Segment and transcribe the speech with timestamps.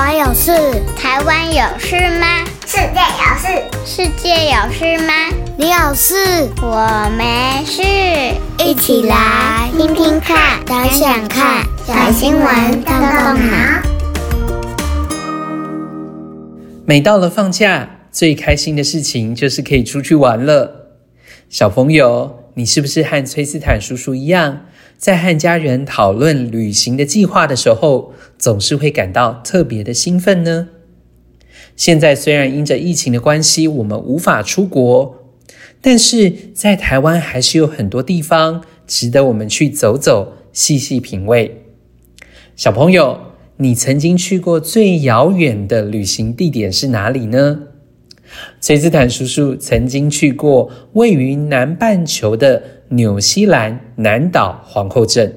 [0.00, 0.50] 湾有事？
[0.96, 2.26] 台湾有事吗？
[2.66, 3.48] 世界有事？
[3.84, 5.12] 世界有事吗？
[5.58, 6.48] 你有事？
[6.62, 7.82] 我没事。
[8.64, 13.82] 一起来听听看，想想看，小新闻动动脑。
[16.86, 20.94] 每到了放假，最开心的事情就是可以出去玩了。
[21.50, 24.62] 小朋友，你是不是和崔斯坦叔叔一样？
[25.00, 30.68] 在和家人讨论旅行的计划的时候，总是会感到特别的兴奋呢。
[31.74, 35.24] 现在虽然因着疫情的关系，我们无法出国，
[35.80, 41.62] 但是在台湾还是有很多地方值得我们去走走、细细品味。
[42.54, 43.18] 小朋友，
[43.56, 47.62] 你曾经去过最遥远的旅行地点是哪里呢？
[48.60, 55.34] 崔斯坦叔叔曾经去过位于南半球的纽西兰南岛皇后镇，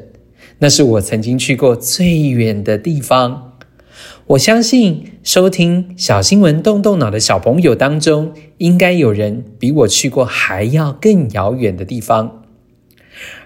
[0.60, 3.52] 那是我曾经去过最远的地方。
[4.28, 12.44] 我相信收听小新闻动动脑的小朋友当中，应该有人比我去过还要更遥远的地方。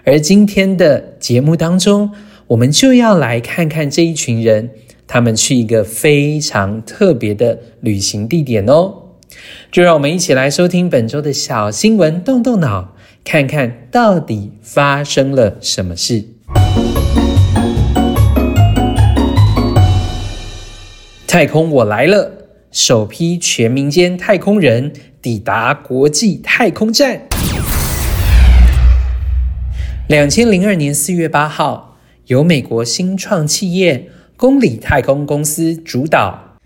[0.04, 2.12] 而今天的节目当中，
[2.46, 4.70] 我们就要来看看这一群人，
[5.06, 9.07] 他们去一个非常特别的旅行地点哦。
[9.70, 12.94] 就让我们一起来收听本周的小新闻，动动脑，
[13.24, 16.24] 看看到底发生了什么事。
[21.26, 22.32] 太空我来了！
[22.70, 27.22] 首批全民间太空人抵达国际太空站。
[30.08, 36.56] 两千零二年四月八号，由美国新创企业公理太空公司主导，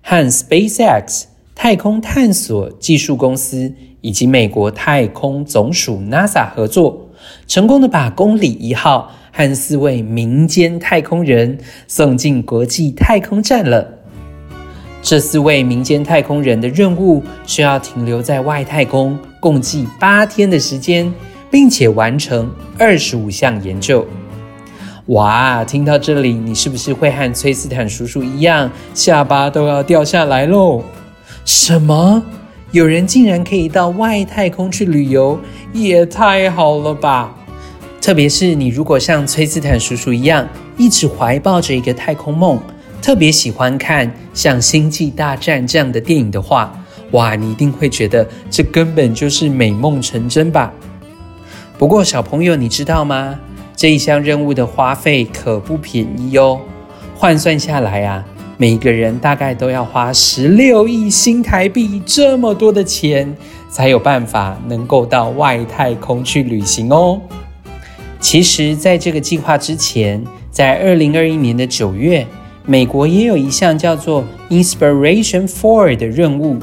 [0.00, 1.24] 和 SpaceX。
[1.60, 7.08] 太空探索技术公司以及美国太空总署 NASA 合作，
[7.48, 13.84] 成功的把公里一号和四位民间太空人送进国际太空站了。
[15.02, 21.12] 这四位民间太空人的任务需要停留在外太空共计八天的时间，
[21.50, 22.48] 并且完成
[22.78, 24.06] 二十五项研究。
[25.06, 30.84] 哇，听到这里，你是不是会和崔斯坦叔叔一样，下巴都要掉下来喽？
[31.48, 32.22] 什么？
[32.72, 35.40] 有人竟然可以到外太空去旅游，
[35.72, 37.34] 也太好了吧！
[38.02, 42.60] 特别是你如果像崔斯坦叔叔一样，一直怀抱着一个太空梦，
[43.00, 46.70] 特别喜欢看像《星际大战》这样的电影的话，
[47.12, 50.70] 哇，你一定会觉得这根本就是美梦成真吧？
[51.78, 53.40] 不过小朋友，你知道吗？
[53.74, 56.60] 这一项任务的花费可不便宜哦，
[57.16, 58.22] 换算下来啊。
[58.60, 63.32] 每个人大概都要花十六亿新台币这么多的钱，
[63.70, 67.20] 才有办法能够到外太空去旅行哦。
[68.18, 70.20] 其实，在这个计划之前，
[70.50, 72.26] 在二零二一年的九月，
[72.66, 76.58] 美国也有一项叫做 Inspiration Four 的任务。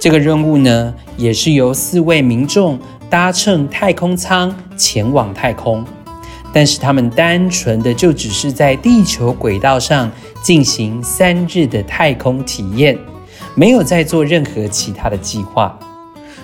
[0.00, 5.84] 这个任务呢，也是由四位民众搭乘太空舱前往太空。
[6.52, 10.10] 但是他们单纯的就只是在地球轨道上
[10.42, 12.98] 进行三日的太空体验，
[13.54, 15.78] 没有再做任何其他的计划。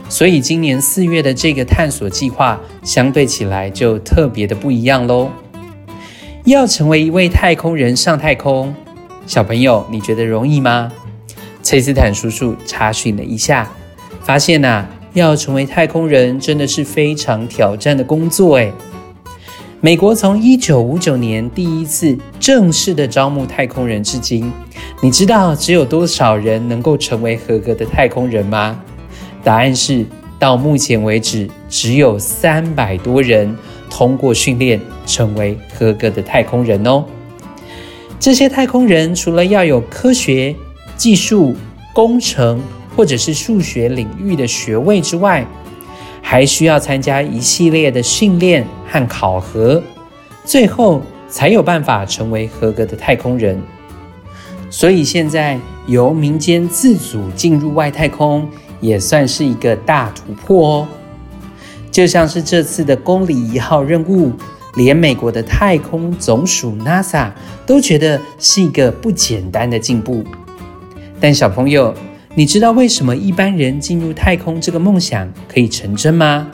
[0.09, 5.31] 所以今年四月的这个探索计划相对起来就特别的不一样喽。
[6.45, 8.75] 要成为一位太空人上太空，
[9.27, 10.93] 小朋友你觉得容易吗？
[11.63, 13.73] 崔斯坦叔叔查询了一下，
[14.23, 18.71] 发现呐、要成为太空人真的是非常挑战的工作诶。
[19.85, 24.51] 美国从一九五九年第一次正式的招募太空人至今，
[25.03, 28.81] 你知道只有多少人能够成为合格的太空人吗？
[29.43, 30.07] 答案是，
[30.39, 33.55] 到目前为止只有三百多人
[33.91, 37.05] 通过训练成为合格的太空人哦。
[38.19, 40.57] 这些太空人除了要有科学、
[40.97, 41.55] 技术、
[41.93, 42.59] 工程
[42.97, 45.47] 或者是数学领域的学位之外，
[46.35, 49.81] 还需要参加一系列的训练和考核，
[50.45, 53.57] 最后才有办法成为合格的太空人。
[54.69, 55.57] 所以现在
[55.87, 58.49] 由民间自主进入外太空，
[58.81, 60.89] 也算是一个大突破哦。
[61.93, 64.33] 就像是这次的公里一号任务，
[64.75, 67.31] 连美国的太空总署 NASA
[67.65, 70.25] 都觉得是一个不简单的进步。
[71.21, 71.95] 但小朋友，
[72.37, 76.49] 你知道为什么一般人进入太空这个梦想可以成真吗？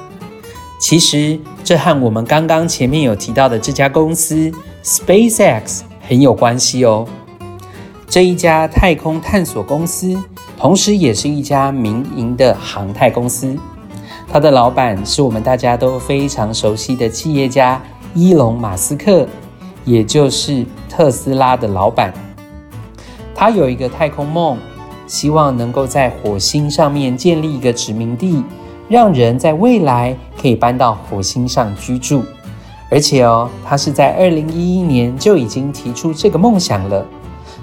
[0.78, 4.52] 其实这和我们刚刚前面有提到的这家公司
[4.84, 7.08] SpaceX 很有关系哦。
[8.06, 10.14] 这一家太空探索公司，
[10.58, 13.56] 同时也是一家民营的航太公司。
[14.30, 17.80] 它的老板是我们大家都非常熟悉的企业家
[18.14, 19.26] 伊隆马斯克，
[19.86, 22.12] 也就是特斯拉的老板。
[23.34, 24.58] 他有一个太空梦，
[25.10, 28.44] 希望能够在火星上面建立一个殖民地，
[28.88, 32.22] 让人在未来可以搬到火星上居住。
[32.88, 37.04] 而且哦，他是在二零一一年就已经提出这个梦想了。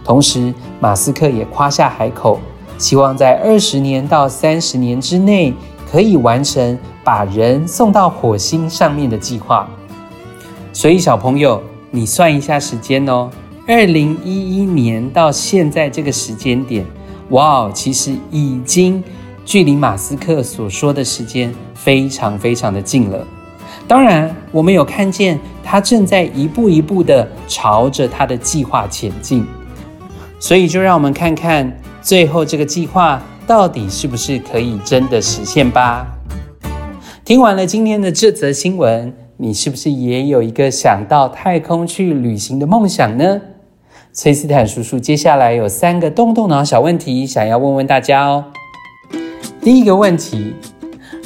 [0.03, 2.37] 同时，马斯克也夸下海口，
[2.77, 5.53] 希望在二十年到三十年之内
[5.89, 9.69] 可以完成把人送到火星上面的计划。
[10.73, 13.29] 所以，小朋友，你算一下时间哦，
[13.65, 16.85] 二零一一年到现在这个时间点，
[17.29, 19.03] 哇哦，其实已经
[19.43, 23.25] 距离马斯克所说的时间非常非常的近了。
[23.87, 29.45] 当然，我们有看见他正在一步一步的朝着他的计划前进，
[30.39, 36.05] 所以就让我们看看最后这个计划到底是不是可以真的实现吧。
[37.23, 43.41] 听完了今天的这则新闻，你是不是也有一个想到太空去旅行的梦想呢？
[44.19, 48.43] 崔斯坦叔叔接下来有三个动动脑小问题想要问问大家哦。
[49.61, 50.55] 第一个问题，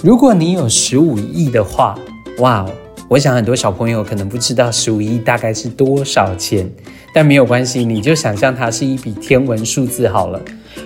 [0.03, 1.97] 如果你有十五亿的话，
[2.39, 2.65] 哇！
[3.07, 6.69] 我想很多小朋友可能不知道十五亿大概是多少钱，
[7.15, 10.41] 但没有关系，你就想象它是一笔天文数字好了。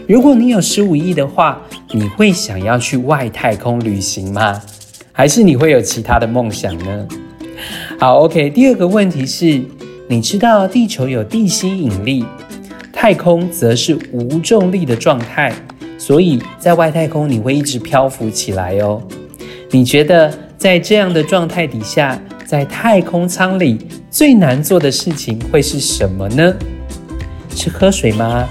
[0.07, 1.59] 如果你有十五亿的话，
[1.91, 4.61] 你会想要去外太空旅行吗？
[5.11, 7.07] 还是你会有其他的梦想呢？
[7.99, 8.51] 好，OK。
[8.51, 9.59] 第二个问题是，
[10.07, 12.25] 你知道地球有地心引力，
[12.93, 15.53] 太空则是无重力的状态，
[15.97, 19.01] 所以在外太空你会一直漂浮起来哦。
[19.71, 20.33] 你觉得？
[20.57, 23.77] 在这样的状态底下，在太空舱里
[24.09, 26.55] 最难做的事情会是什么呢？
[27.53, 28.47] 是喝水吗？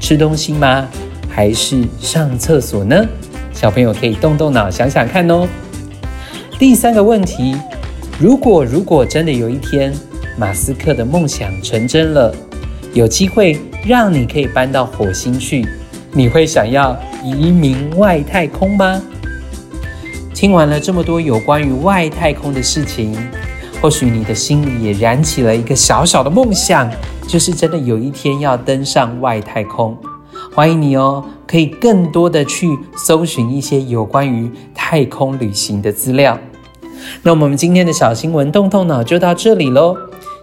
[0.00, 0.88] 吃东西吗？
[1.28, 3.04] 还是上厕所呢？
[3.52, 5.46] 小朋友可以动动脑想想看哦。
[6.58, 7.54] 第三个问题，
[8.18, 9.92] 如果如果真的有一天
[10.38, 12.32] 马斯克的梦想成真了，
[12.94, 15.66] 有机会让你可以搬到火星去，
[16.12, 19.02] 你会想要移民外太空吗？
[20.32, 23.16] 听完了这么多有关于外太空的事情，
[23.82, 26.88] 或许你的心里也燃起了一个小小的梦想，
[27.26, 29.98] 就是真的有一天要登上外太空。
[30.54, 36.38] 欢迎你哦，可以更多的去搜寻一些有关于太空旅行的资料。
[37.22, 39.96] 那我们今天的小新闻动动脑就到这里喽，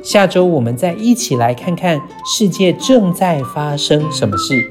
[0.05, 4.63] 下周我们再一起来看看世界正在发生什么事。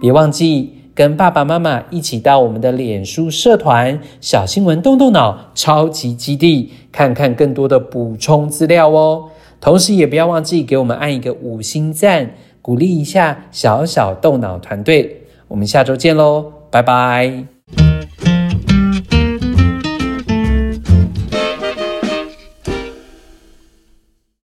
[0.00, 0.72] 别忘记。
[0.94, 9.24] 跟爸爸妈妈一起到我们的脸书社团“小新闻动动脑超级基地”，看看更多的补充资料哦。
[9.60, 12.30] 同时，也不要忘记给我们按一个五星赞，
[12.62, 15.22] 鼓励一下小小动脑团队。
[15.48, 17.53] 我们下周见喽，拜拜。